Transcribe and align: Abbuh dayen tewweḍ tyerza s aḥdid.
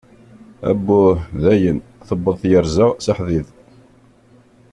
Abbuh 0.69 1.17
dayen 1.43 1.77
tewweḍ 2.07 2.35
tyerza 2.41 2.85
s 3.05 3.05
aḥdid. 3.11 3.47